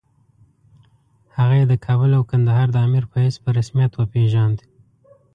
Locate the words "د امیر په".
2.71-3.17